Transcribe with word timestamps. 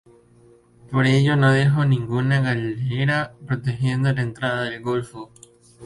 Por 0.89 1.05
ello, 1.05 1.35
no 1.35 1.51
dejó 1.51 1.85
ninguna 1.85 2.41
galera 2.41 3.35
protegiendo 3.45 4.11
la 4.11 4.23
entrada 4.23 4.63
del 4.63 4.81
golfo. 4.81 5.31